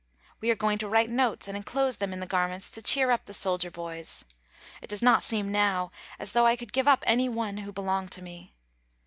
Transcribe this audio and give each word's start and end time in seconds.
We 0.39 0.49
are 0.49 0.55
going 0.55 0.79
to 0.79 0.87
write 0.87 1.11
notes 1.11 1.47
and 1.47 1.55
enclose 1.55 1.97
them 1.97 2.11
in 2.11 2.19
the 2.19 2.25
garments 2.25 2.71
to 2.71 2.81
cheer 2.81 3.11
up 3.11 3.25
the 3.25 3.35
soldier 3.35 3.69
boys. 3.69 4.25
It 4.81 4.89
does 4.89 5.03
not 5.03 5.21
seem 5.21 5.51
now 5.51 5.91
as 6.17 6.31
though 6.31 6.47
I 6.47 6.55
could 6.55 6.73
give 6.73 6.87
up 6.87 7.03
any 7.05 7.29
one 7.29 7.57
who 7.57 7.71
belonged 7.71 8.11
to 8.13 8.23
me. 8.23 8.55